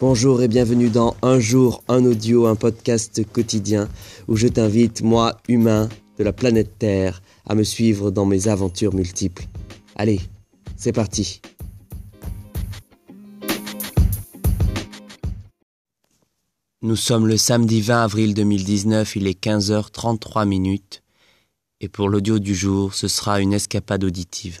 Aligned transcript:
Bonjour 0.00 0.42
et 0.42 0.46
bienvenue 0.46 0.90
dans 0.90 1.16
Un 1.22 1.40
jour, 1.40 1.82
un 1.88 2.04
audio, 2.04 2.46
un 2.46 2.54
podcast 2.54 3.20
quotidien 3.32 3.88
où 4.28 4.36
je 4.36 4.46
t'invite, 4.46 5.02
moi, 5.02 5.40
humain 5.48 5.88
de 6.18 6.22
la 6.22 6.32
planète 6.32 6.78
Terre, 6.78 7.20
à 7.48 7.56
me 7.56 7.64
suivre 7.64 8.12
dans 8.12 8.24
mes 8.24 8.46
aventures 8.46 8.94
multiples. 8.94 9.46
Allez, 9.96 10.20
c'est 10.76 10.92
parti. 10.92 11.40
Nous 16.80 16.94
sommes 16.94 17.26
le 17.26 17.36
samedi 17.36 17.80
20 17.80 18.04
avril 18.04 18.34
2019, 18.34 19.16
il 19.16 19.26
est 19.26 19.42
15h33 19.42 20.46
minutes, 20.46 21.02
et 21.80 21.88
pour 21.88 22.08
l'audio 22.08 22.38
du 22.38 22.54
jour, 22.54 22.94
ce 22.94 23.08
sera 23.08 23.40
une 23.40 23.52
escapade 23.52 24.04
auditive. 24.04 24.60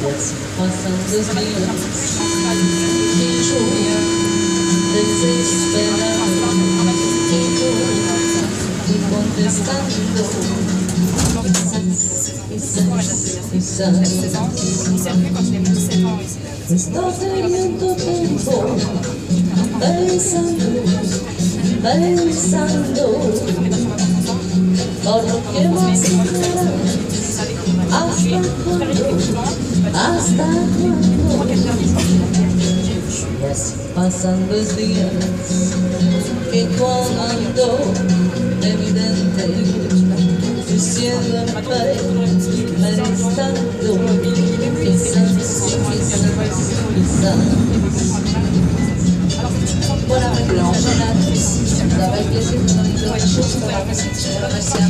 Passando 0.00 0.96
os 0.96 1.10
dias 1.10 1.28
de 3.18 3.28
junho 3.44 3.98
Desesperado 4.94 6.40
E 8.88 8.96
contestando 9.10 9.92
Estoy 16.70 17.12
teniendo 17.20 17.86
tiempo 17.96 18.56
pensando, 19.80 20.64
pensando 22.24 23.04
por 25.04 25.22
lo 25.28 25.36
que 25.52 25.62
más. 25.68 26.00
¿Hasta 27.92 28.38
cuándo? 28.64 29.69
¿Hasta 29.94 30.46
cuándo? 31.36 31.80
Pasan 33.94 34.48
los 34.48 34.76
días 34.76 35.10
que 36.52 36.66
cuando 36.78 37.78
evidente 38.62 39.44
siempre 40.78 41.38
pensando 44.84 45.40
quizás, 45.40 46.56
quizás, 46.94 47.38
maintenant, 54.50 54.89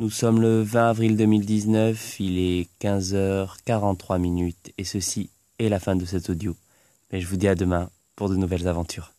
Nous 0.00 0.10
sommes 0.10 0.40
le 0.40 0.62
20 0.62 0.90
avril 0.90 1.16
2019, 1.16 2.20
il 2.20 2.38
est 2.38 2.68
15h43 2.80 4.20
minutes 4.20 4.72
et 4.78 4.84
ceci 4.84 5.28
est 5.58 5.68
la 5.68 5.80
fin 5.80 5.96
de 5.96 6.04
cet 6.04 6.30
audio. 6.30 6.54
Mais 7.10 7.20
je 7.20 7.26
vous 7.26 7.36
dis 7.36 7.48
à 7.48 7.56
demain 7.56 7.90
pour 8.14 8.28
de 8.28 8.36
nouvelles 8.36 8.68
aventures. 8.68 9.12